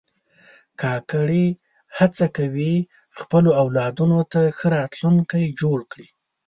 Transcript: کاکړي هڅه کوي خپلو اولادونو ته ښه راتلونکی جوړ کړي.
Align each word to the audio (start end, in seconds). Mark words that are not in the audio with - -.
کاکړي 0.81 1.45
هڅه 1.97 2.25
کوي 2.37 2.75
خپلو 3.19 3.49
اولادونو 3.63 4.19
ته 4.31 4.41
ښه 4.57 4.67
راتلونکی 4.77 5.43
جوړ 5.59 5.77
کړي. 5.91 6.07